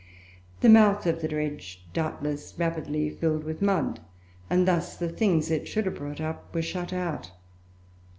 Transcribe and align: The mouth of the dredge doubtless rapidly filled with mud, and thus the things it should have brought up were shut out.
The 0.61 0.69
mouth 0.69 1.05
of 1.05 1.21
the 1.21 1.27
dredge 1.27 1.85
doubtless 1.93 2.55
rapidly 2.57 3.11
filled 3.11 3.43
with 3.43 3.61
mud, 3.61 3.99
and 4.49 4.67
thus 4.67 4.97
the 4.97 5.07
things 5.09 5.51
it 5.51 5.67
should 5.67 5.85
have 5.85 5.93
brought 5.97 6.19
up 6.19 6.55
were 6.55 6.63
shut 6.63 6.91
out. 6.91 7.29